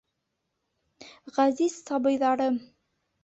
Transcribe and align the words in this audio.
—Ғәзиз 1.35 1.77
сабыйҙарым! 1.89 2.59